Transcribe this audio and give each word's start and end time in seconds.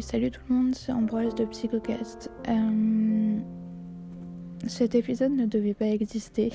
Salut 0.00 0.32
tout 0.32 0.40
le 0.48 0.54
monde, 0.54 0.74
c'est 0.74 0.90
Ambroise 0.90 1.32
de 1.36 1.44
Psychocast. 1.44 2.28
Euh, 2.48 3.38
cet 4.66 4.96
épisode 4.96 5.30
ne 5.30 5.46
devait 5.46 5.74
pas 5.74 5.86
exister. 5.86 6.52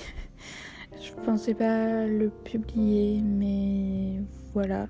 Je 1.02 1.14
pensais 1.24 1.54
pas 1.54 2.08
le 2.08 2.30
publier, 2.30 3.22
mais 3.22 4.22
voilà. 4.54 4.90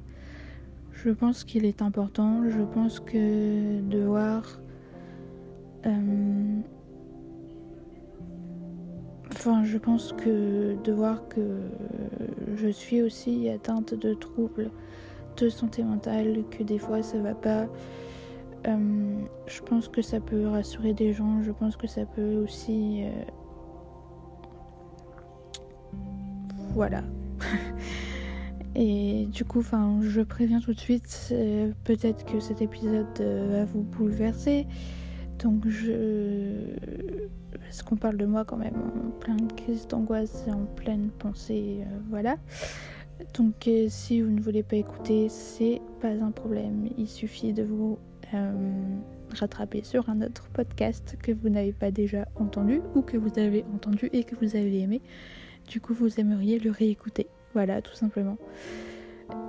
Je 0.92 1.12
pense 1.12 1.44
qu'il 1.44 1.65
est 1.65 1.83
important. 1.83 2.42
Je 2.50 2.64
pense 2.64 3.00
que 3.00 3.79
de 3.79 4.00
voir. 4.00 4.60
Euh, 5.86 6.60
enfin, 9.29 9.64
je 9.64 9.78
pense 9.78 10.14
que 10.14 10.82
de 10.83 10.92
voir 10.92 11.28
que 11.28 11.60
je 12.55 12.69
suis 12.69 13.04
aussi 13.04 13.50
atteinte 13.50 13.94
de 13.94 14.15
troubles 14.15 14.72
de 15.37 15.47
santé 15.47 15.83
mentale, 15.83 16.44
que 16.50 16.64
des 16.64 16.80
fois 16.80 17.04
ça 17.04 17.20
va 17.20 17.36
pas. 17.36 17.68
Euh, 18.68 19.20
je 19.48 19.62
pense 19.62 19.88
que 19.88 20.02
ça 20.02 20.20
peut 20.20 20.48
rassurer 20.48 20.94
des 20.94 21.14
gens, 21.14 21.42
je 21.42 21.52
pense 21.52 21.76
que 21.76 21.88
ça 21.88 22.06
peut 22.06 22.36
aussi... 22.36 23.04
Euh, 23.04 23.24
voilà. 26.74 27.04
Et 28.76 29.26
du 29.26 29.44
coup, 29.44 29.62
je 29.62 30.22
préviens 30.22 30.62
tout 30.62 30.74
de 30.74 30.80
suite, 30.80 31.30
euh, 31.32 31.72
peut-être 31.84 32.24
que 32.24 32.40
cet 32.40 32.62
épisode 32.62 33.20
va 33.20 33.66
vous 33.66 33.82
bouleverser. 33.82 34.68
Donc 35.40 35.68
je... 35.68 36.78
Parce 37.60 37.84
qu'on 37.84 37.98
parle 37.98 38.18
de 38.18 38.26
moi 38.26 38.46
quand 38.46 38.58
même 38.58 38.76
en 38.76 39.10
pleine 39.20 39.52
crise 39.54 39.88
d'angoisse 39.88 40.46
et 40.48 40.52
en 40.52 40.66
pleine 40.76 41.10
pensée, 41.20 41.80
voilà. 42.10 42.38
Donc 43.34 43.70
si 43.88 44.22
vous 44.22 44.32
ne 44.32 44.42
voulez 44.42 44.64
pas 44.64 44.76
écouter, 44.76 45.30
c'est 45.30 45.82
pas 46.00 46.10
un 46.10 46.32
problème. 46.32 46.90
Il 46.98 47.08
suffit 47.08 47.54
de 47.54 47.64
vous 47.64 47.98
euh, 48.34 48.52
rattraper 49.34 49.84
sur 49.84 50.10
un 50.10 50.22
autre 50.22 50.48
podcast 50.54 51.16
que 51.22 51.32
vous 51.32 51.50
n'avez 51.50 51.74
pas 51.74 51.91
déjà 51.91 52.28
entendu 52.36 52.82
ou 52.96 53.02
que 53.02 53.18
vous 53.18 53.40
avez 53.40 53.66
entendu 53.74 54.10
et 54.13 54.24
que 54.24 54.36
vous 54.36 54.55
avez 54.55 54.80
aimé. 54.80 55.02
Du 55.68 55.80
coup, 55.80 55.94
vous 55.94 56.20
aimeriez 56.20 56.60
le 56.60 56.72
réécouter. 56.72 57.28
Voilà, 57.54 57.82
tout 57.82 57.94
simplement. 57.94 58.38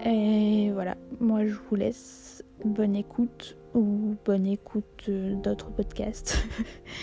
Et 0.04 0.70
voilà, 0.72 0.96
moi 1.20 1.46
je 1.46 1.54
vous 1.68 1.76
laisse. 1.76 2.44
Bonne 2.64 2.94
écoute 2.94 3.56
ou 3.74 4.14
bonne 4.24 4.46
écoute 4.46 5.10
d'autres 5.42 5.70
podcasts. 5.70 6.46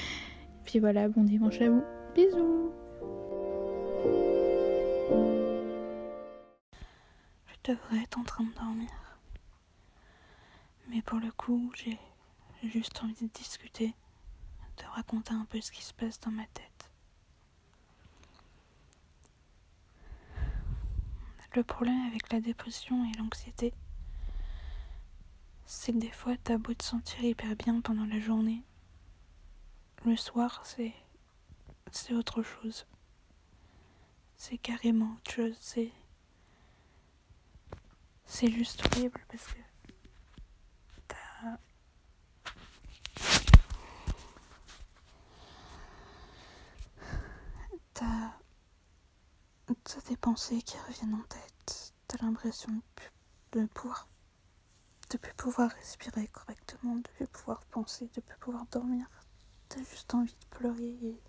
Puis 0.64 0.80
voilà, 0.80 1.10
bon 1.10 1.24
dimanche 1.24 1.60
à 1.62 1.70
vous. 1.70 1.84
Bisous 2.16 2.72
Je 7.66 7.74
devrais 7.74 8.02
être 8.04 8.18
en 8.18 8.24
train 8.24 8.44
de 8.44 8.54
dormir. 8.54 8.90
Mais 10.88 11.02
pour 11.02 11.20
le 11.20 11.32
coup, 11.32 11.72
j'ai 11.76 12.00
juste 12.64 13.04
envie 13.04 13.28
de 13.28 13.34
discuter, 13.34 13.94
de 14.78 14.84
raconter 14.96 15.34
un 15.34 15.46
peu 15.46 15.62
ce 15.62 15.72
qui 15.72 15.84
se 15.84 15.94
passe 15.94 16.20
dans 16.20 16.32
ma 16.32 16.46
tête. 16.48 16.90
Le 21.56 21.64
problème 21.64 22.06
avec 22.08 22.32
la 22.32 22.42
dépression 22.42 23.04
et 23.06 23.18
l'anxiété, 23.18 23.74
c'est 25.66 25.94
que 25.94 25.98
des 25.98 26.12
fois, 26.12 26.36
t'as 26.44 26.58
beau 26.58 26.74
te 26.74 26.84
sentir 26.84 27.24
hyper 27.24 27.56
bien 27.56 27.82
pendant 27.82 28.06
la 28.06 28.20
journée. 28.20 28.64
Le 30.06 30.16
soir, 30.16 30.62
c'est. 30.64 30.94
c'est 31.92 32.14
autre 32.14 32.44
chose. 32.44 32.86
C'est 34.38 34.58
carrément 34.58 35.16
autre 35.18 35.32
chose. 35.32 35.56
C'est 38.32 38.52
juste 38.52 38.82
horrible 38.86 39.20
parce 39.28 39.44
que 39.48 39.60
t'as 41.08 41.58
t'as 49.84 50.02
des 50.08 50.16
pensées 50.18 50.62
qui 50.62 50.78
reviennent 50.88 51.16
en 51.16 51.24
tête. 51.28 51.94
T'as 52.08 52.18
l'impression 52.26 52.72
de, 52.72 53.60
de 53.62 53.66
pouvoir 53.68 54.08
de 55.10 55.18
plus 55.18 55.34
pouvoir 55.34 55.72
respirer 55.72 56.28
correctement 56.28 56.96
de 56.96 57.08
plus 57.16 57.28
pouvoir 57.28 57.66
penser 57.66 58.10
de 58.16 58.22
plus 58.22 58.38
pouvoir 58.40 58.66
dormir. 58.72 59.06
T'as 59.68 59.84
juste 59.84 60.14
envie 60.14 60.34
de 60.40 60.46
pleurer 60.58 60.98
et 61.04 61.22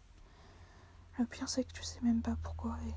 le 1.19 1.26
pire 1.26 1.48
c'est 1.48 1.64
que 1.64 1.72
tu 1.72 1.82
sais 1.82 2.00
même 2.02 2.22
pas 2.22 2.36
pourquoi 2.42 2.76
et 2.86 2.94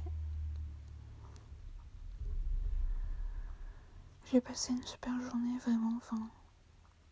j'ai 4.33 4.41
passé 4.41 4.73
une 4.73 4.81
super 4.81 5.13
journée 5.21 5.59
vraiment 5.59 5.95
enfin 5.97 6.27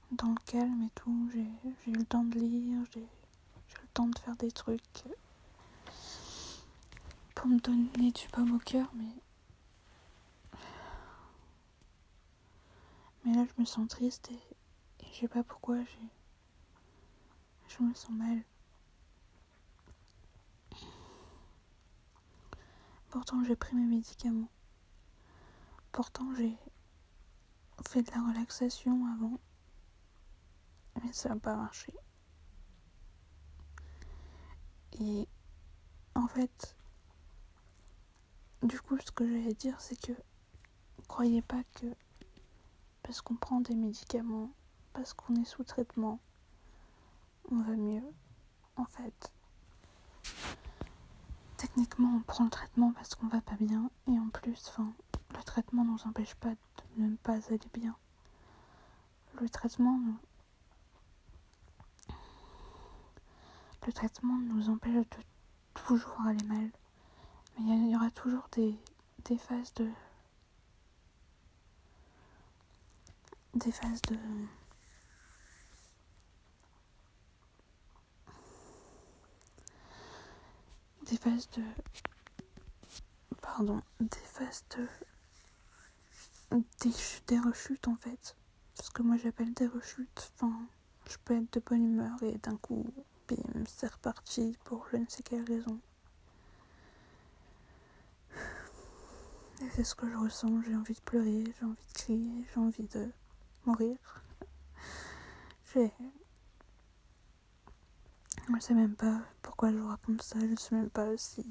dans 0.09 0.29
le 0.29 0.39
calme 0.47 0.81
et 0.81 0.89
tout. 0.95 1.29
J'ai 1.31 1.91
eu 1.91 1.93
le 1.93 2.03
temps 2.03 2.23
de 2.23 2.39
lire, 2.39 2.79
j'ai 2.91 3.01
eu 3.01 3.07
le 3.79 3.87
temps 3.93 4.07
de 4.07 4.17
faire 4.17 4.35
des 4.37 4.51
trucs 4.51 4.81
pour 7.35 7.45
me 7.45 7.59
donner 7.59 8.11
du 8.11 8.27
pomme 8.31 8.55
au 8.55 8.57
cœur, 8.57 8.91
mais. 8.95 9.13
Mais 13.23 13.35
là, 13.35 13.45
je 13.45 13.61
me 13.61 13.65
sens 13.65 13.87
triste 13.87 14.31
et, 14.31 14.39
je 15.13 15.19
sais 15.19 15.27
pas 15.27 15.43
pourquoi. 15.43 15.77
Je 17.67 17.83
me 17.83 17.93
sens 17.93 18.09
mal. 18.09 18.41
Pourtant, 23.11 23.43
j'ai 23.43 23.55
pris 23.55 23.75
mes 23.75 23.85
médicaments. 23.85 24.49
Pourtant, 25.91 26.25
j'ai 26.35 26.57
fait 27.87 28.03
de 28.03 28.11
la 28.11 28.27
relaxation 28.27 29.05
avant 29.13 29.39
mais 31.01 31.13
ça 31.13 31.29
n'a 31.29 31.35
pas 31.37 31.55
marché. 31.55 31.93
Et 34.99 35.27
en 36.15 36.27
fait, 36.27 36.75
du 38.63 38.79
coup, 38.81 38.97
ce 38.99 39.11
que 39.11 39.25
j'allais 39.25 39.53
dire, 39.53 39.79
c'est 39.79 39.99
que 39.99 40.11
croyez 41.07 41.41
pas 41.41 41.63
que 41.75 41.87
parce 43.03 43.21
qu'on 43.21 43.35
prend 43.35 43.61
des 43.61 43.75
médicaments, 43.75 44.51
parce 44.93 45.13
qu'on 45.13 45.35
est 45.35 45.45
sous 45.45 45.63
traitement, 45.63 46.19
on 47.49 47.61
va 47.61 47.75
mieux. 47.75 48.03
En 48.75 48.85
fait, 48.85 49.31
techniquement, 51.57 52.17
on 52.17 52.21
prend 52.21 52.45
le 52.45 52.49
traitement 52.49 52.93
parce 52.93 53.15
qu'on 53.15 53.27
va 53.27 53.41
pas 53.41 53.57
bien, 53.59 53.89
et 54.07 54.19
en 54.19 54.29
plus, 54.29 54.67
enfin, 54.69 54.93
le 55.35 55.43
traitement 55.43 55.83
ne 55.83 55.91
nous 55.91 56.07
empêche 56.07 56.35
pas 56.35 56.51
de 56.51 57.03
ne 57.03 57.15
pas 57.17 57.33
aller 57.47 57.59
bien. 57.73 57.95
Le 59.39 59.49
traitement 59.49 59.99
le 63.85 63.93
traitement 63.93 64.37
nous 64.37 64.69
empêche 64.69 64.93
de 64.93 65.23
toujours 65.73 66.21
aller 66.27 66.43
mal. 66.45 66.69
Mais 67.57 67.77
il 67.77 67.89
y, 67.89 67.95
aura 67.95 68.11
toujours 68.11 68.47
des, 68.51 68.77
des 69.25 69.37
phases 69.37 69.73
de. 69.75 69.89
Des 73.55 73.71
phases 73.71 74.01
de. 74.03 74.17
Des 81.09 81.17
phases 81.17 81.49
de. 81.51 81.63
Pardon, 83.41 83.81
des 83.99 84.17
phases 84.19 84.63
de. 84.77 84.87
Des, 86.51 86.91
des 87.27 87.39
rechutes 87.39 87.87
en 87.87 87.95
fait. 87.95 88.35
Ce 88.81 88.89
que 88.91 89.01
moi 89.01 89.17
j'appelle 89.17 89.53
des 89.53 89.67
rechutes. 89.67 90.31
Enfin, 90.35 90.53
je 91.09 91.17
peux 91.23 91.35
être 91.35 91.53
de 91.53 91.59
bonne 91.59 91.85
humeur 91.85 92.21
et 92.23 92.37
d'un 92.39 92.57
coup 92.57 92.85
c'est 93.65 93.91
reparti 93.91 94.57
pour 94.63 94.87
je 94.91 94.97
ne 94.97 95.05
sais 95.07 95.23
quelle 95.23 95.43
raison. 95.43 95.79
Et 99.61 99.69
c'est 99.75 99.83
ce 99.83 99.95
que 99.95 100.09
je 100.09 100.17
ressens, 100.17 100.61
j'ai 100.63 100.75
envie 100.75 100.95
de 100.95 101.01
pleurer, 101.01 101.43
j'ai 101.59 101.65
envie 101.65 101.87
de 101.87 101.93
crier, 101.93 102.45
j'ai 102.53 102.59
envie 102.59 102.87
de 102.87 103.11
mourir. 103.65 103.97
J'ai... 105.73 105.93
Je 108.53 108.59
sais 108.59 108.73
même 108.73 108.95
pas 108.95 109.21
pourquoi 109.41 109.71
je 109.71 109.77
vous 109.77 109.87
raconte 109.87 110.21
ça, 110.21 110.39
je 110.39 110.55
sais 110.55 110.75
même 110.75 110.89
pas 110.89 111.15
si... 111.15 111.45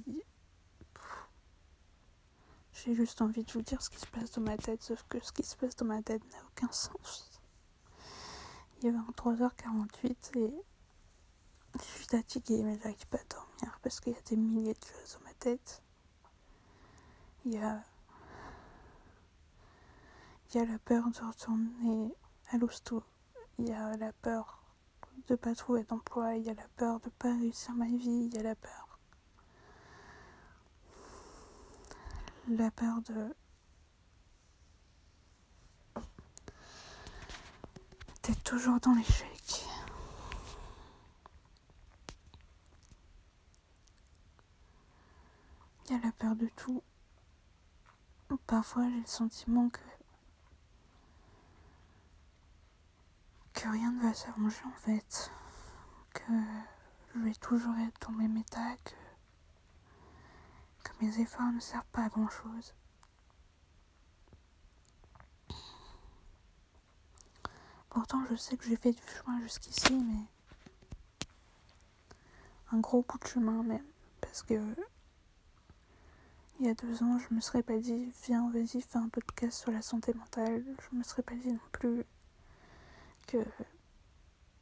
J'ai 2.85 2.95
juste 2.95 3.21
envie 3.21 3.45
de 3.45 3.53
vous 3.53 3.61
dire 3.61 3.83
ce 3.83 3.91
qui 3.91 3.99
se 3.99 4.07
passe 4.07 4.31
dans 4.31 4.41
ma 4.41 4.57
tête, 4.57 4.83
sauf 4.83 5.05
que 5.07 5.23
ce 5.23 5.33
qui 5.33 5.43
se 5.43 5.55
passe 5.55 5.77
dans 5.77 5.85
ma 5.85 6.01
tête 6.03 6.23
n'a 6.33 6.39
aucun 6.47 6.73
sens. 6.73 7.43
Il 8.81 8.89
est 8.89 8.93
23h48 8.93 10.39
et 10.39 10.55
je 11.75 11.85
suis 11.85 12.05
fatiguée, 12.07 12.63
mais 12.63 12.79
j'arrive 12.79 13.07
pas 13.09 13.19
à 13.19 13.25
dormir 13.29 13.79
parce 13.83 14.01
qu'il 14.01 14.15
y 14.15 14.17
a 14.17 14.23
des 14.23 14.37
milliers 14.37 14.73
de 14.73 14.85
choses 14.85 15.19
dans 15.19 15.25
ma 15.27 15.35
tête. 15.35 15.83
Il 17.45 17.53
y 17.55 17.59
a. 17.59 17.83
Il 20.49 20.57
y 20.57 20.61
a 20.61 20.65
la 20.65 20.79
peur 20.79 21.05
de 21.11 21.27
retourner 21.27 22.15
à 22.51 22.57
l'hosto. 22.57 23.03
Il 23.59 23.69
y 23.69 23.73
a 23.73 23.95
la 23.99 24.15
peur 24.15 24.63
de 25.29 25.37
pas 25.37 25.55
trouver 25.55 25.85
d'emploi. 25.85 26.37
Il 26.37 26.47
y 26.47 26.51
a 26.51 26.55
la 26.55 26.69
peur 26.77 26.99
de 27.01 27.11
pas 27.11 27.35
réussir 27.35 27.75
ma 27.75 27.89
vie. 27.89 28.31
Il 28.33 28.35
y 28.35 28.39
a 28.39 28.43
la 28.43 28.55
peur. 28.55 28.90
La 32.53 32.69
peur 32.73 33.01
de. 33.03 33.35
tête 38.23 38.43
toujours 38.43 38.81
dans 38.81 38.93
l'échec. 38.93 39.65
Il 45.87 45.93
y 45.93 45.95
a 45.95 46.01
la 46.05 46.11
peur 46.11 46.35
de 46.35 46.49
tout. 46.57 46.83
Parfois, 48.49 48.83
j'ai 48.91 49.01
le 49.01 49.07
sentiment 49.07 49.69
que 49.69 49.81
que 53.53 53.69
rien 53.69 53.93
ne 53.93 54.03
va 54.03 54.13
s'arranger 54.13 54.65
en 54.67 54.73
fait, 54.73 55.31
que 56.15 56.33
je 57.15 57.21
vais 57.21 57.35
toujours 57.35 57.77
être 57.79 58.11
dans 58.11 58.19
état, 58.39 58.75
que, 58.85 58.91
que 58.91 58.97
mes 61.01 61.21
efforts 61.21 61.53
ne 61.53 61.61
servent 61.61 61.85
pas 61.93 62.05
à 62.05 62.09
grand 62.09 62.29
chose. 62.29 62.75
Pourtant, 67.89 68.25
je 68.31 68.37
sais 68.37 68.57
que 68.57 68.65
j'ai 68.65 68.77
fait 68.77 68.93
du 68.93 69.03
chemin 69.03 69.41
jusqu'ici, 69.43 69.95
mais 69.95 70.25
un 72.73 72.79
gros 72.79 73.03
bout 73.03 73.19
de 73.19 73.27
chemin 73.27 73.63
même, 73.63 73.87
parce 74.21 74.43
que 74.43 74.55
il 76.61 76.67
y 76.67 76.69
a 76.69 76.75
deux 76.75 77.03
ans, 77.03 77.19
je 77.19 77.35
me 77.35 77.41
serais 77.41 77.63
pas 77.63 77.79
dit, 77.79 78.13
viens, 78.27 78.51
vas-y, 78.51 78.83
fais 78.83 78.99
un 78.99 79.09
podcast 79.09 79.59
sur 79.59 79.73
la 79.73 79.81
santé 79.81 80.13
mentale. 80.13 80.63
Je 80.91 80.97
me 80.97 81.03
serais 81.03 81.23
pas 81.23 81.35
dit 81.35 81.53
non 81.53 81.59
plus 81.73 82.05
que 83.27 83.39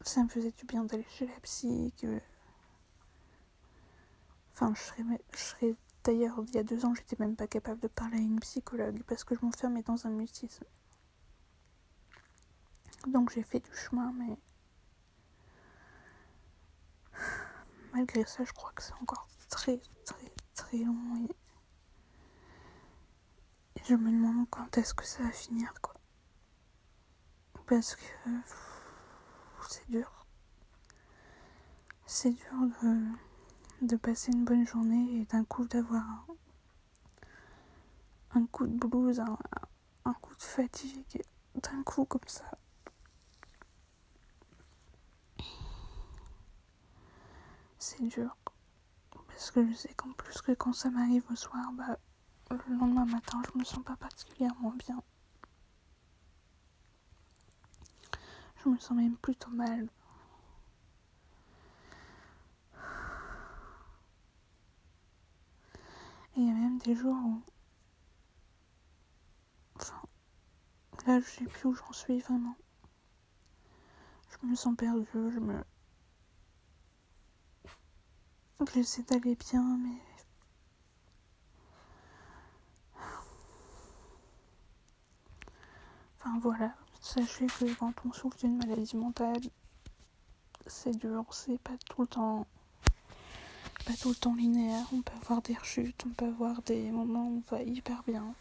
ça 0.02 0.23
me 0.23 0.29
faisait 0.29 0.52
du 0.52 0.64
bien 0.64 0.85
d'aller 0.85 1.06
chez 1.11 1.26
la 1.26 1.40
psy, 1.40 1.93
que. 2.00 2.20
Enfin, 4.52 4.73
je 4.76 4.81
serais, 4.81 5.02
je 5.32 5.38
serais 5.38 5.75
d'ailleurs, 6.09 6.43
il 6.49 6.55
y 6.55 6.59
a 6.59 6.63
deux 6.63 6.87
ans, 6.87 6.95
j'étais 6.95 7.17
même 7.19 7.37
pas 7.37 7.47
capable 7.47 7.81
de 7.81 7.89
parler 7.89 8.17
à 8.17 8.21
une 8.21 8.41
psychologue 8.41 9.03
parce 9.07 9.25
que 9.25 9.35
je 9.35 9.45
m'enfermais 9.45 9.83
dans 9.83 10.07
un 10.07 10.11
mutisme. 10.11 10.65
Donc 13.07 13.31
j'ai 13.31 13.43
fait 13.43 13.61
du 13.61 13.75
chemin, 13.75 14.11
mais 14.13 14.39
malgré 17.93 18.25
ça, 18.25 18.43
je 18.43 18.53
crois 18.53 18.73
que 18.73 18.83
c'est 18.83 18.95
encore 19.03 19.29
très, 19.51 19.83
très, 20.07 20.33
très 20.55 20.79
long. 20.79 21.27
Et... 23.77 23.83
je 23.87 23.95
me 23.95 24.11
demande 24.11 24.49
quand 24.49 24.79
est-ce 24.79 24.95
que 24.95 25.05
ça 25.05 25.23
va 25.23 25.31
finir, 25.31 25.75
quoi. 25.83 25.93
Parce 27.67 27.97
que 27.97 28.05
c'est 29.69 29.91
dur. 29.91 30.27
C'est 32.07 32.31
dur 32.31 32.55
de, 32.83 33.28
de 33.83 33.97
passer 33.97 34.33
une 34.33 34.45
bonne 34.45 34.67
journée 34.67 35.21
et 35.21 35.25
d'un 35.27 35.45
coup 35.45 35.67
d'avoir 35.67 36.03
un, 38.35 38.41
un 38.41 38.47
coup 38.47 38.67
de 38.67 38.87
blues, 38.87 39.21
un, 39.21 39.39
un 40.05 40.13
coup 40.15 40.35
de 40.35 40.43
fatigue, 40.43 41.23
d'un 41.55 41.83
coup 41.83 42.05
comme 42.05 42.21
ça. 42.27 42.59
c'est 47.79 48.03
dur. 48.07 48.37
Parce 49.29 49.51
que 49.51 49.67
je 49.67 49.75
sais 49.75 49.95
qu'en 49.95 50.13
plus 50.13 50.41
que 50.43 50.53
quand 50.53 50.73
ça 50.73 50.91
m'arrive 50.91 51.25
au 51.31 51.37
soir, 51.37 51.73
bah, 51.73 51.99
le 52.51 52.77
lendemain 52.77 53.07
matin, 53.07 53.41
je 53.53 53.59
me 53.59 53.65
sens 53.65 53.85
pas 53.85 53.97
particulièrement 53.97 54.73
bien. 54.73 55.03
Je 58.65 58.69
me 58.69 58.79
sens 58.79 58.97
même 58.97 59.17
plutôt 59.17 59.51
mal. 59.51 59.89
Il 66.38 66.46
y 66.46 66.50
a 66.50 66.55
même 66.55 66.79
des 66.79 66.94
jours 66.94 67.17
où. 67.17 67.43
Enfin. 69.76 70.00
Là, 71.06 71.19
je 71.20 71.26
sais 71.26 71.44
plus 71.44 71.69
où 71.69 71.75
j'en 71.75 71.93
suis 71.93 72.20
vraiment. 72.20 72.55
Je 74.31 74.46
me 74.46 74.55
sens 74.55 74.76
perdue, 74.76 75.06
je 75.14 75.40
me. 75.40 75.64
J'essaie 78.73 79.02
d'aller 79.02 79.35
bien, 79.35 79.79
mais. 79.79 79.99
Enfin 86.20 86.38
voilà, 86.40 86.75
sachez 87.00 87.46
que 87.46 87.75
quand 87.75 87.94
on 88.05 88.12
souffre 88.12 88.37
d'une 88.38 88.58
maladie 88.58 88.96
mentale, 88.96 89.40
c'est 90.67 90.96
dur, 90.96 91.25
c'est 91.32 91.58
pas 91.58 91.76
tout 91.88 92.02
le 92.02 92.08
temps. 92.08 92.46
Pas 93.88 93.94
tout 93.94 94.11
le 94.11 94.14
temps 94.17 94.35
linéaire, 94.35 94.85
on 94.93 95.00
peut 95.00 95.17
avoir 95.23 95.40
des 95.40 95.55
rechutes, 95.55 96.05
on 96.05 96.11
peut 96.11 96.26
avoir 96.26 96.61
des 96.61 96.90
moments 96.90 97.26
où 97.26 97.38
on 97.38 97.56
va 97.56 97.62
hyper 97.62 98.02
bien. 98.06 98.35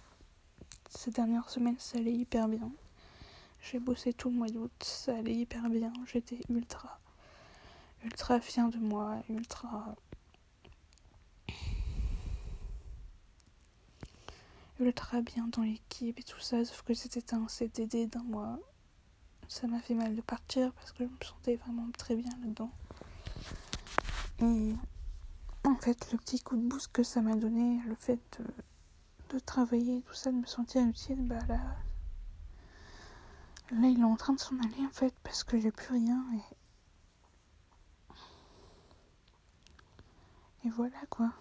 Ces 0.90 1.10
dernières 1.10 1.50
semaines, 1.50 1.78
ça 1.80 2.00
allait 2.00 2.12
hyper 2.12 2.50
bien. 2.50 2.70
J'ai 3.62 3.80
bossé 3.80 4.12
tout 4.12 4.30
le 4.30 4.36
mois 4.36 4.50
d'août, 4.50 4.74
ça 4.82 5.16
allait 5.16 5.34
hyper 5.34 5.70
bien, 5.70 5.94
j'étais 6.06 6.42
ultra, 6.50 7.00
ultra 8.04 8.42
fière 8.42 8.68
de 8.68 8.78
moi, 8.78 9.24
ultra 9.30 9.96
ultra 14.82 15.22
bien 15.22 15.48
dans 15.48 15.62
l'équipe 15.62 16.20
et 16.20 16.24
tout 16.24 16.42
ça, 16.42 16.66
sauf 16.66 16.82
que 16.82 16.94
c'était 16.94 17.34
un 17.34 17.48
CDD 17.48 18.06
d'un 18.06 18.24
mois. 18.24 18.60
Ça 19.48 19.66
m'a 19.68 19.80
fait 19.80 19.96
mal 19.96 20.14
de 20.14 20.22
partir 20.22 20.74
parce 20.74 20.92
que 20.92 21.06
je 21.06 21.10
me 21.10 21.18
sentais 21.24 21.56
vraiment 21.56 21.88
très 21.98 22.18
bien 22.18 22.32
là-dedans. 22.42 22.72
En 25.68 25.76
fait, 25.76 26.12
le 26.12 26.18
petit 26.18 26.42
coup 26.42 26.56
de 26.56 26.68
boost 26.68 26.92
que 26.92 27.04
ça 27.04 27.22
m'a 27.22 27.36
donné, 27.36 27.82
le 27.86 27.96
fait 27.96 28.20
de, 29.30 29.40
travailler, 29.40 30.02
tout 30.02 30.14
ça, 30.14 30.32
de 30.32 30.38
me 30.38 30.46
sentir 30.46 30.86
utile, 30.88 31.22
bah 31.22 31.40
là, 31.48 31.60
là, 33.72 33.88
il 33.88 34.00
est 34.00 34.04
en 34.04 34.16
train 34.16 34.34
de 34.34 34.40
s'en 34.40 34.58
aller 34.60 34.86
en 34.86 34.92
fait 34.92 35.14
parce 35.24 35.44
que 35.44 35.60
j'ai 35.60 35.72
plus 35.72 35.92
rien 35.94 36.24
et. 36.34 36.42
Voilà 40.76 41.00
quoi 41.10 41.32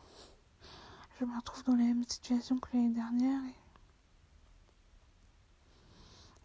je 1.19 1.25
me 1.25 1.37
retrouve 1.37 1.65
dans 1.65 1.73
la 1.77 1.85
même 1.85 2.05
situation 2.09 2.59
que 2.59 2.69
l'année 2.73 2.95
dernière 2.95 3.41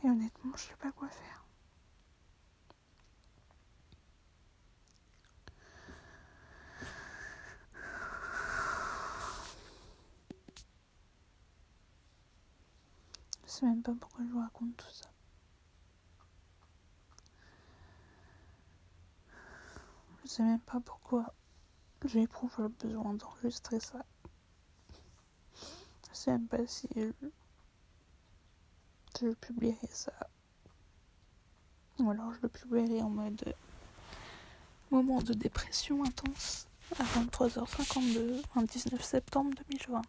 et 0.04 0.10
honnêtement 0.10 0.52
je 0.56 0.64
sais 0.64 0.76
pas 0.82 0.92
quoi 0.92 1.08
faire. 1.10 1.46
Sais 13.62 13.68
même 13.68 13.84
pas 13.84 13.94
pourquoi 13.94 14.26
je 14.26 14.32
vous 14.32 14.40
raconte 14.40 14.76
tout 14.76 14.92
ça. 14.92 15.08
Je 20.24 20.30
sais 20.30 20.44
même 20.44 20.60
pas 20.62 20.80
pourquoi 20.80 21.36
j'éprouve 22.06 22.52
le 22.58 22.70
besoin 22.70 23.14
d'enregistrer 23.14 23.80
ça. 23.80 24.04
Je 26.10 26.14
sais 26.14 26.32
même 26.32 26.48
pas 26.48 26.66
si 26.66 26.88
je, 26.96 27.12
publierai 29.34 29.88
ça. 29.92 30.14
Ou 32.00 32.10
alors 32.10 32.34
je 32.34 32.42
le 32.42 32.50
publierai 32.50 33.04
en 33.04 33.12
mode 33.12 33.54
moment 34.90 35.22
de 35.22 35.34
dépression 35.34 36.04
intense 36.04 36.68
à 36.98 37.04
23h52, 37.04 38.42
un 38.56 38.64
19 38.64 39.04
septembre 39.04 39.54
2020. 39.70 40.02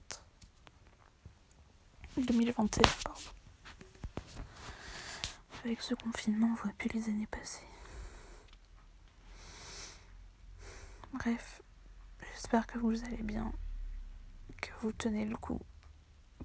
2021, 2.17 2.83
pardon. 3.05 3.42
Avec 5.65 5.81
ce 5.81 5.95
confinement, 5.95 6.49
on 6.51 6.55
voit 6.55 6.73
plus 6.73 6.89
les 6.89 7.09
années 7.09 7.27
passées. 7.29 7.67
Bref, 11.13 11.63
j'espère 12.33 12.67
que 12.67 12.79
vous 12.79 13.05
allez 13.05 13.23
bien, 13.23 13.53
que 14.61 14.71
vous 14.81 14.93
tenez 14.93 15.25
le 15.25 15.37
coup 15.37 15.61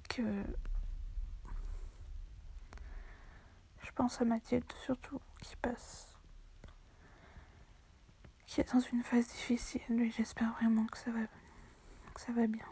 que 0.08 0.22
je 3.82 3.90
pense 3.92 4.20
à 4.20 4.24
Mathilde 4.24 4.64
surtout 4.84 5.20
qui 5.42 5.56
passe 5.56 6.08
qui 8.46 8.60
est 8.60 8.72
dans 8.72 8.80
une 8.80 9.02
phase 9.02 9.26
difficile 9.28 10.00
et 10.00 10.10
j'espère 10.10 10.52
vraiment 10.54 10.86
que 10.86 10.98
ça 10.98 11.10
va 11.10 11.20
que 12.14 12.20
ça 12.20 12.32
va 12.32 12.46
bien 12.46 12.66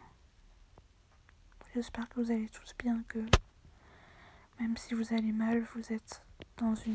j'espère 1.74 2.08
que 2.08 2.20
vous 2.20 2.30
allez 2.30 2.48
tous 2.48 2.74
bien 2.78 3.02
que 3.08 3.24
même 4.60 4.76
si 4.76 4.94
vous 4.94 5.12
allez 5.12 5.32
mal 5.32 5.62
vous 5.74 5.92
êtes 5.92 6.25
dans 6.58 6.74
une 6.74 6.94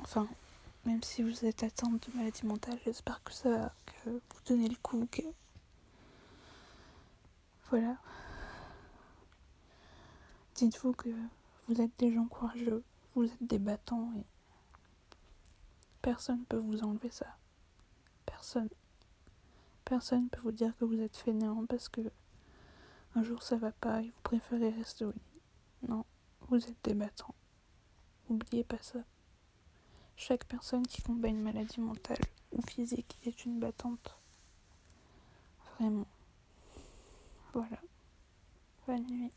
enfin 0.00 0.28
même 0.84 1.02
si 1.02 1.22
vous 1.22 1.44
êtes 1.44 1.62
atteinte 1.62 2.08
de 2.08 2.16
maladie 2.16 2.46
mentale 2.46 2.78
j'espère 2.84 3.22
que 3.22 3.32
ça 3.32 3.50
va 3.50 3.74
que 3.86 4.10
vous 4.10 4.40
tenez 4.44 4.68
le 4.68 4.76
coup 4.76 5.06
que 5.10 5.22
voilà. 7.70 7.98
Dites-vous 10.54 10.94
que 10.94 11.10
vous 11.68 11.80
êtes 11.82 11.90
des 11.98 12.12
gens 12.12 12.24
courageux, 12.24 12.82
vous 13.14 13.24
êtes 13.24 13.42
des 13.42 13.58
battants 13.58 14.10
et 14.16 14.24
personne 16.00 16.40
ne 16.40 16.44
peut 16.46 16.56
vous 16.56 16.82
enlever 16.82 17.10
ça. 17.10 17.36
Personne. 18.24 18.70
Personne 19.84 20.24
ne 20.24 20.28
peut 20.28 20.40
vous 20.40 20.52
dire 20.52 20.74
que 20.78 20.86
vous 20.86 20.98
êtes 21.00 21.16
fainéant 21.16 21.66
parce 21.66 21.90
que 21.90 22.00
un 23.14 23.22
jour 23.22 23.42
ça 23.42 23.56
va 23.56 23.72
pas 23.72 24.00
et 24.00 24.06
vous 24.06 24.22
préférez 24.22 24.70
rester 24.70 25.04
au 25.04 25.10
lit. 25.10 25.40
Non, 25.88 26.06
vous 26.48 26.56
êtes 26.56 26.84
des 26.84 26.94
battants. 26.94 27.34
oubliez 28.30 28.64
pas 28.64 28.80
ça. 28.80 29.00
Chaque 30.16 30.46
personne 30.46 30.86
qui 30.86 31.02
combat 31.02 31.28
une 31.28 31.42
maladie 31.42 31.80
mentale 31.80 32.24
ou 32.52 32.62
physique 32.62 33.18
est 33.24 33.44
une 33.44 33.60
battante. 33.60 34.16
Vraiment. 35.74 36.06
Voilà. 37.52 37.78
Bonne 38.86 39.06
nuit. 39.06 39.32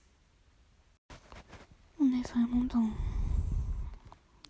On 1.99 2.05
est 2.13 2.27
vraiment 2.29 2.63
dans, 2.65 2.89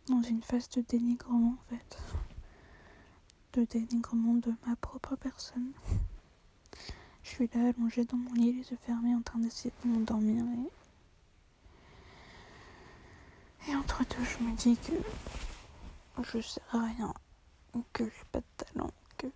dans 0.08 0.22
une 0.22 0.42
phase 0.44 0.70
de 0.70 0.82
dénigrement 0.82 1.58
en 1.60 1.70
fait. 1.70 1.98
De 3.54 3.66
dénigrement 3.66 4.36
de 4.36 4.54
ma 4.68 4.76
propre 4.76 5.16
personne. 5.16 5.74
Je 7.24 7.30
suis 7.30 7.50
là 7.54 7.70
allongée 7.70 8.06
dans 8.06 8.18
mon 8.18 8.34
lit, 8.34 8.54
les 8.54 8.72
yeux 8.72 8.78
fermés, 8.82 9.16
en 9.16 9.22
train 9.22 9.40
d'essayer 9.40 9.74
de 9.84 9.90
m'endormir. 9.90 10.44
Et... 10.44 10.81
et 13.68 13.76
entre 13.76 14.04
deux, 14.04 14.24
je 14.24 14.44
me 14.44 14.56
dis 14.56 14.78
que 14.78 14.94
je 16.24 16.42
sais 16.42 16.62
rien, 16.72 17.14
que 17.94 18.06
j'ai 18.06 18.26
pas 18.32 18.40
de 18.40 18.46
talent, 18.58 18.92
que 19.18 19.28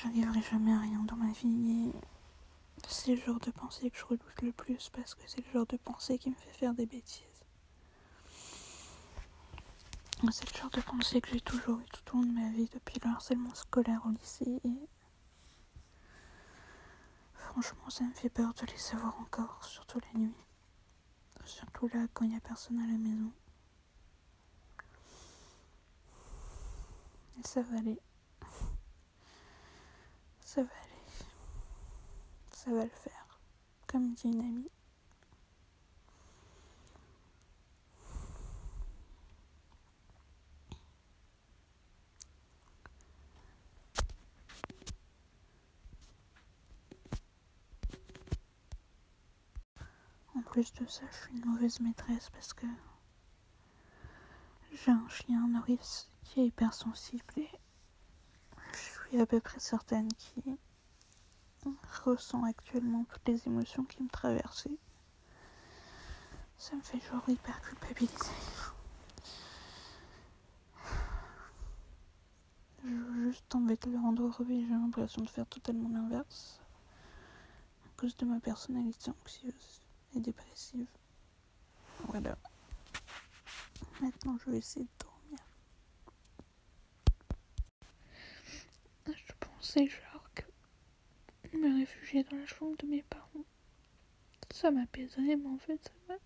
j'arriverai 0.00 0.42
jamais 0.42 0.72
à 0.72 0.80
rien 0.80 1.02
dans 1.04 1.16
ma 1.16 1.32
vie. 1.32 1.92
c'est 2.88 3.14
le 3.14 3.20
genre 3.20 3.40
de 3.40 3.50
pensée 3.50 3.90
que 3.90 3.98
je 3.98 4.04
redoute 4.04 4.42
le 4.42 4.52
plus 4.52 4.90
parce 4.90 5.14
que 5.14 5.22
c'est 5.26 5.44
le 5.46 5.52
genre 5.52 5.66
de 5.66 5.76
pensée 5.76 6.18
qui 6.18 6.30
me 6.30 6.34
fait 6.34 6.52
faire 6.58 6.74
des 6.74 6.86
bêtises. 6.86 7.22
C'est 10.32 10.50
le 10.52 10.58
genre 10.58 10.70
de 10.70 10.80
pensée 10.80 11.20
que 11.20 11.30
j'ai 11.30 11.40
toujours 11.40 11.78
eu 11.78 11.84
tout 11.84 12.16
au 12.16 12.20
long 12.20 12.26
de 12.26 12.32
ma 12.32 12.50
vie 12.50 12.68
depuis 12.72 12.98
le 13.04 13.10
harcèlement 13.10 13.54
scolaire 13.54 14.00
au 14.06 14.10
lycée 14.10 14.60
et 14.64 14.88
franchement 17.34 17.88
ça 17.90 18.04
me 18.04 18.12
fait 18.12 18.30
peur 18.30 18.52
de 18.54 18.66
les 18.66 18.78
savoir 18.78 19.18
encore, 19.20 19.64
surtout 19.64 20.00
la 20.00 20.18
nuit. 20.20 20.34
Surtout 21.44 21.88
là 21.88 22.06
quand 22.12 22.24
il 22.24 22.30
n'y 22.30 22.36
a 22.36 22.40
personne 22.40 22.78
à 22.80 22.86
la 22.86 22.98
maison. 22.98 23.30
Ça 27.44 27.62
va 27.62 27.78
aller. 27.78 27.98
Ça 30.40 30.62
va 30.62 30.68
aller. 30.68 31.22
Ça 32.52 32.70
va 32.72 32.84
le 32.84 32.90
faire. 32.90 33.40
Comme 33.86 34.12
dit 34.14 34.28
une 34.28 34.40
amie. 34.40 34.70
En 50.34 50.42
plus 50.42 50.72
de 50.74 50.86
ça, 50.86 51.02
je 51.10 51.16
suis 51.16 51.38
une 51.38 51.44
mauvaise 51.46 51.80
maîtresse 51.80 52.28
parce 52.30 52.52
que 52.52 52.66
j'ai 54.72 54.90
un 54.90 55.08
chien 55.08 55.46
Norris 55.48 56.08
qui 56.26 56.40
est 56.40 56.46
hypersensible 56.46 57.24
et 57.36 57.48
je 58.72 59.08
suis 59.08 59.20
à 59.20 59.26
peu 59.26 59.40
près 59.40 59.60
certaine 59.60 60.08
qu'il 60.14 60.56
ressent 62.04 62.44
actuellement 62.44 63.04
toutes 63.04 63.28
les 63.28 63.46
émotions 63.46 63.84
qui 63.84 64.02
me 64.02 64.08
traversent. 64.08 64.68
Ça 66.58 66.74
me 66.76 66.82
fait 66.82 67.00
genre 67.00 67.28
hyper 67.28 67.60
culpabiliser. 67.62 68.14
Juste 72.84 73.56
de 73.56 73.90
le 73.90 73.98
rendre 73.98 74.32
j'ai 74.46 74.66
l'impression 74.68 75.22
de 75.22 75.28
faire 75.28 75.46
totalement 75.46 75.88
l'inverse 75.88 76.60
à 77.84 78.00
cause 78.00 78.16
de 78.16 78.24
ma 78.24 78.38
personnalité 78.40 79.10
anxieuse 79.22 79.80
et 80.14 80.20
dépressive. 80.20 80.86
Voilà. 82.08 82.36
Maintenant, 84.00 84.36
je 84.44 84.50
vais 84.50 84.58
essayer 84.58 84.84
de 84.84 85.05
Genre 89.76 90.30
que 90.34 91.56
me 91.56 91.78
réfugier 91.80 92.24
dans 92.24 92.36
la 92.38 92.46
chambre 92.46 92.76
de 92.78 92.86
mes 92.86 93.02
parents, 93.02 93.44
ça 94.50 94.70
m'apaisait, 94.70 95.36
mais 95.36 95.46
en 95.48 95.58
fait, 95.58 95.78
ça 95.84 95.92
m'a. 96.08 96.16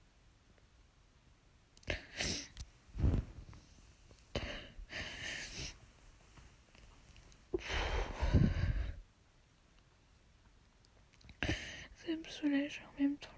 Ça 11.97 12.17
me 12.17 12.25
soulage 12.29 12.83
en 12.89 13.03
même 13.03 13.17
temps, 13.17 13.29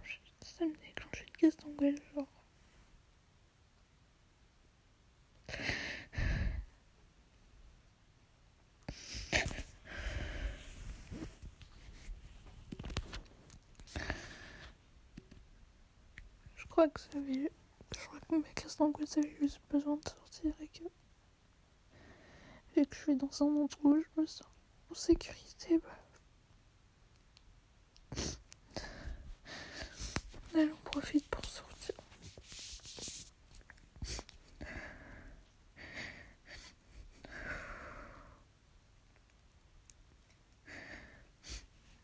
ça 0.44 0.66
me 0.66 0.74
déclenche 0.74 1.22
une 1.22 1.30
crise 1.32 1.56
d'angoisse, 1.56 2.00
genre. 2.14 2.28
Crois 16.82 16.88
que 16.88 17.00
ça 17.00 17.18
avait. 17.18 17.52
Je 17.94 18.06
crois 18.06 18.18
que 18.20 18.36
ma 18.36 18.48
crise 18.54 18.76
d'angoisse 18.76 19.16
avait 19.18 19.36
juste 19.40 19.60
besoin 19.70 19.96
de 19.96 20.08
sortir 20.08 20.52
et 20.60 20.68
que. 20.68 20.84
Vu 22.74 22.86
que 22.86 22.96
je 22.96 23.02
suis 23.02 23.16
dans 23.16 23.42
un 23.42 23.50
monde 23.50 23.72
où 23.84 23.94
je 23.94 24.20
me 24.20 24.26
sens 24.26 24.48
en 24.90 24.94
sécurité, 24.94 25.78
bah. 25.78 25.98
Allez, 30.54 30.72
on 30.72 30.90
profite 30.90 31.28
pour 31.28 31.44
sortir. 31.44 31.94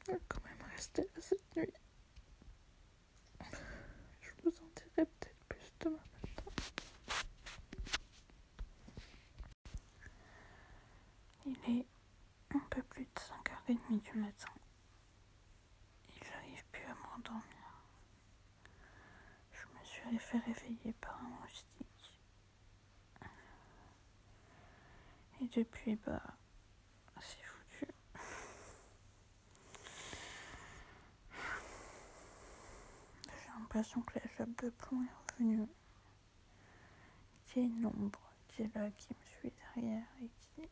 On 0.08 0.12
va 0.12 0.18
quand 0.28 0.44
même 0.44 0.70
rester 0.70 1.02
là 1.02 1.20
cette 1.20 1.56
nuit. 1.56 1.73
Il 11.50 11.80
est 11.80 11.87
un 12.54 12.61
peu 12.70 12.82
plus 12.82 13.04
de 13.04 13.11
5h30 13.75 14.02
du 14.02 14.12
matin 14.28 14.52
et 16.11 16.25
j'arrive 16.25 16.64
plus 16.70 16.85
à 16.85 16.94
m'endormir. 16.94 17.42
Je 19.52 19.64
me 19.78 19.85
suis 19.85 20.18
fait 20.18 20.38
réveiller 20.38 20.92
par 21.00 21.18
un 21.25 21.28
moustique. 21.40 22.20
Et 25.40 25.47
depuis, 25.49 25.97
bah, 26.04 26.23
c'est 27.20 27.42
foutu. 27.42 27.87
J'ai 33.30 33.50
l'impression 33.58 34.02
que 34.02 34.18
la 34.18 34.28
chape 34.37 34.62
de 34.62 34.68
plomb 34.70 35.02
est 35.04 35.32
revenue. 35.32 35.66
Qu'il 37.47 37.62
y 37.62 37.64
a 37.64 37.68
une 37.68 37.87
ombre 37.87 38.20
qui 38.49 38.62
est 38.62 38.75
là, 38.75 38.90
qui 38.90 39.08
me 39.14 39.25
suit 39.40 39.52
derrière 39.75 40.04
et 40.20 40.28
qui 40.28 40.68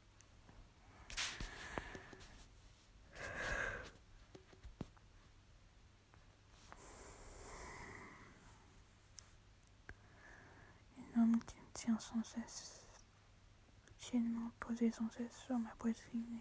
qui 11.46 11.54
me 11.60 11.66
tient 11.87 11.99
sans 12.00 12.23
cesse, 12.25 12.85
main 14.14 14.50
posée 14.59 14.90
sans 14.90 15.09
cesse 15.11 15.37
sur 15.47 15.57
ma 15.57 15.71
poitrine 15.78 16.40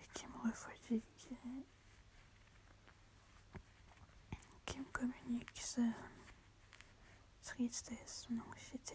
et 0.00 0.08
qui 0.14 0.26
me 0.26 0.48
refroidit, 0.48 1.02
qui, 4.64 4.78
me 4.78 4.84
communique 4.92 5.60
sa 5.60 5.82
tristesse, 7.42 8.26
son 8.28 8.38
anxiété. 8.48 8.94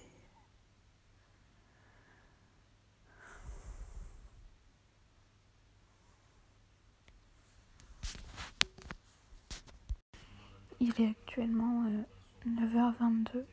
Il 10.79 10.99
est 10.99 11.09
actuellement 11.09 11.85
euh, 11.85 12.03
9h22. 12.47 13.43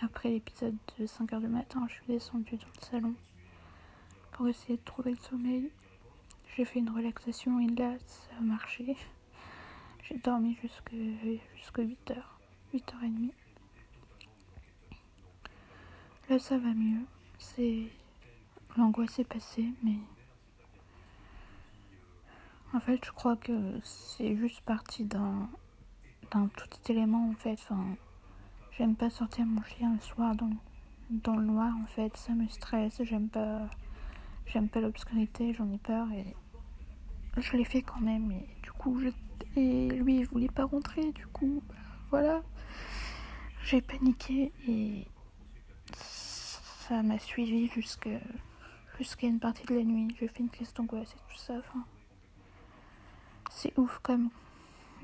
Après 0.00 0.30
l'épisode 0.30 0.76
de 0.98 1.06
5h 1.06 1.40
du 1.40 1.48
matin, 1.48 1.84
je 1.88 1.94
suis 1.94 2.06
descendue 2.08 2.56
dans 2.56 2.66
le 2.66 2.86
salon 2.86 3.14
pour 4.32 4.48
essayer 4.48 4.76
de 4.76 4.84
trouver 4.84 5.10
le 5.10 5.16
sommeil. 5.18 5.70
J'ai 6.56 6.64
fait 6.64 6.78
une 6.78 6.90
relaxation 6.90 7.60
et 7.60 7.66
là, 7.66 7.96
ça 8.06 8.30
a 8.38 8.40
marché. 8.40 8.96
J'ai 10.02 10.16
dormi 10.18 10.56
jusqu'à 10.62 11.82
8h, 11.82 12.16
8h30. 12.74 13.30
Là, 16.30 16.38
ça 16.38 16.58
va 16.58 16.72
mieux. 16.72 17.04
C'est. 17.38 17.84
L'angoisse 18.76 19.18
est 19.18 19.24
passée, 19.24 19.68
mais. 19.82 19.98
En 22.72 22.80
fait, 22.80 23.04
je 23.04 23.10
crois 23.12 23.36
que 23.36 23.78
c'est 23.82 24.36
juste 24.36 24.60
parti 24.62 25.04
d'un 25.04 25.48
d'un 26.32 26.48
tout 26.48 26.66
petit 26.68 26.92
élément 26.92 27.30
en 27.30 27.34
fait. 27.34 27.58
Enfin, 27.68 27.96
J'aime 28.78 28.94
pas 28.94 29.10
sortir 29.10 29.44
mon 29.44 29.60
chien 29.64 29.92
le 29.92 30.00
soir 30.00 30.36
dans, 30.36 30.52
dans 31.10 31.34
le 31.34 31.44
noir 31.44 31.74
en 31.82 31.86
fait, 31.86 32.16
ça 32.16 32.32
me 32.32 32.46
stresse, 32.46 33.02
j'aime 33.02 33.28
pas 33.28 33.68
j'aime 34.46 34.68
pas 34.68 34.80
l'obscurité, 34.80 35.52
j'en 35.52 35.68
ai 35.72 35.78
peur 35.78 36.06
et 36.12 36.36
je 37.36 37.56
l'ai 37.56 37.64
fait 37.64 37.82
quand 37.82 38.00
même 38.00 38.30
et 38.30 38.46
du 38.62 38.70
coup 38.70 39.00
je, 39.00 39.08
et 39.56 39.88
lui 39.88 40.18
il 40.18 40.26
voulait 40.26 40.46
pas 40.46 40.64
rentrer 40.64 41.10
du 41.10 41.26
coup 41.26 41.60
voilà. 42.10 42.40
J'ai 43.64 43.82
paniqué 43.82 44.52
et 44.68 45.08
ça 45.96 47.02
m'a 47.02 47.18
suivi 47.18 47.66
jusqu'à 47.66 48.20
jusqu'à 48.96 49.26
une 49.26 49.40
partie 49.40 49.66
de 49.66 49.74
la 49.74 49.82
nuit. 49.82 50.14
J'ai 50.20 50.28
fait 50.28 50.38
une 50.38 50.50
crise 50.50 50.72
d'angoisse 50.72 51.14
et 51.14 51.32
tout 51.32 51.38
ça 51.38 51.54
enfin 51.58 51.84
c'est 53.50 53.76
ouf 53.76 53.98
comme 54.04 54.30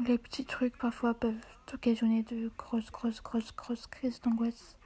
les 0.07 0.19
petits 0.19 0.45
trucs 0.45 0.77
parfois 0.77 1.15
peuvent 1.15 1.35
occasionner 1.73 2.23
de 2.25 2.51
grosses 2.59 2.91
grosses 2.91 3.23
grosses 3.23 3.55
grosses 3.55 3.87
crises 3.87 4.21
d'angoisse 4.21 4.77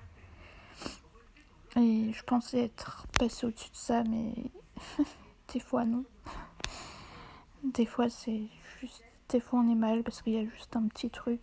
et 1.77 2.13
je 2.13 2.23
pensais 2.25 2.65
être 2.65 3.07
passée 3.19 3.47
au-dessus 3.47 3.71
de 3.71 3.77
ça 3.77 4.05
mais 4.05 4.33
des 5.53 5.61
fois 5.61 5.85
non 5.85 6.05
des 7.65 7.87
fois, 7.87 8.09
c'est 8.09 8.43
juste. 8.81 9.03
Des 9.29 9.41
fois, 9.41 9.61
on 9.61 9.69
est 9.69 9.75
mal 9.75 10.03
parce 10.03 10.23
qu'il 10.23 10.33
y 10.33 10.39
a 10.39 10.45
juste 10.45 10.75
un 10.77 10.87
petit 10.89 11.11
truc 11.11 11.43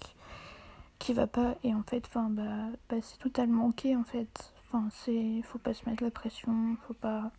qui 0.97 1.13
va 1.13 1.27
pas. 1.27 1.55
Et 1.63 1.73
en 1.73 1.83
fait, 1.83 2.05
enfin, 2.07 2.29
bah, 2.29 2.69
bah 2.89 2.97
c'est 3.01 3.17
totalement 3.19 3.67
ok 3.67 3.85
en 3.95 4.03
fait. 4.03 4.53
Enfin, 4.67 4.87
c'est. 4.91 5.41
Faut 5.43 5.59
pas 5.59 5.73
se 5.73 5.87
mettre 5.87 6.03
la 6.03 6.11
pression, 6.11 6.77
faut 6.87 6.93
pas. 6.93 7.31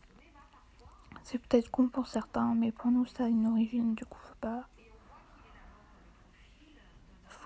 C'est 1.25 1.39
peut-être 1.39 1.71
con 1.71 1.89
pour 1.89 2.07
certains, 2.07 2.55
mais 2.55 2.71
pour 2.71 2.91
nous, 2.91 3.07
ça 3.07 3.25
a 3.25 3.29
une 3.29 3.47
origine, 3.47 3.95
du 3.95 4.05
coup, 4.05 4.21
faut 4.23 4.37
pas. 4.41 4.69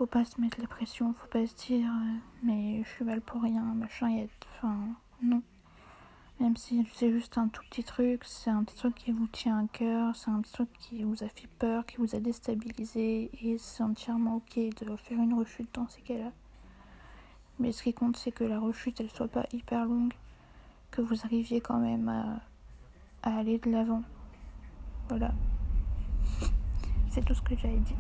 Faut 0.01 0.07
pas 0.07 0.25
se 0.25 0.41
mettre 0.41 0.59
la 0.59 0.67
pression, 0.67 1.13
faut 1.13 1.27
pas 1.27 1.47
se 1.47 1.55
dire, 1.57 1.87
euh, 1.87 2.17
mais 2.43 2.83
je 2.83 2.89
suis 2.89 3.05
mal 3.05 3.21
pour 3.21 3.43
rien, 3.43 3.61
machin, 3.61 4.07
a... 4.07 4.27
Enfin, 4.57 4.79
non. 5.23 5.43
Même 6.41 6.57
si 6.57 6.89
c'est 6.95 7.13
juste 7.13 7.37
un 7.37 7.49
tout 7.49 7.63
petit 7.69 7.85
truc, 7.85 8.25
c'est 8.25 8.49
un 8.49 8.65
petit 8.65 8.77
truc 8.77 8.95
qui 8.95 9.13
vous 9.13 9.27
tient 9.27 9.59
à 9.59 9.67
cœur, 9.67 10.17
c'est 10.17 10.31
un 10.31 10.41
petit 10.41 10.55
truc 10.55 10.71
qui 10.79 11.03
vous 11.03 11.23
a 11.23 11.29
fait 11.29 11.49
peur, 11.59 11.85
qui 11.85 11.99
vous 11.99 12.15
a 12.17 12.19
déstabilisé, 12.19 13.31
et 13.43 13.59
c'est 13.59 13.83
entièrement 13.83 14.37
ok 14.37 14.59
de 14.81 14.97
faire 14.97 15.19
une 15.19 15.35
rechute 15.35 15.69
dans 15.75 15.87
ces 15.87 16.01
cas-là. 16.01 16.33
Mais 17.59 17.71
ce 17.71 17.83
qui 17.83 17.93
compte, 17.93 18.17
c'est 18.17 18.33
que 18.33 18.45
la 18.45 18.59
rechute, 18.59 18.99
elle 19.01 19.11
soit 19.11 19.29
pas 19.29 19.45
hyper 19.53 19.85
longue, 19.85 20.15
que 20.91 21.03
vous 21.03 21.27
arriviez 21.27 21.61
quand 21.61 21.79
même 21.79 22.09
à, 22.09 22.41
à 23.23 23.37
aller 23.37 23.59
de 23.59 23.71
l'avant. 23.71 24.03
Voilà. 25.11 25.35
C'est 27.11 27.23
tout 27.23 27.35
ce 27.35 27.43
que 27.43 27.55
j'avais 27.55 27.81
dit. 27.81 27.97